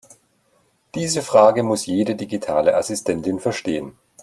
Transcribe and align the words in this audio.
Diese 0.95 1.21
Frage 1.21 1.61
muss 1.61 1.85
jede 1.85 2.15
digitale 2.15 2.75
Assistentin 2.75 3.39
verstehen. 3.39 3.99